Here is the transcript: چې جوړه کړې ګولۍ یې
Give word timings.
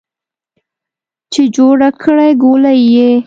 چې 1.33 1.41
جوړه 1.55 1.89
کړې 2.03 2.29
ګولۍ 2.43 2.79
یې 2.95 3.11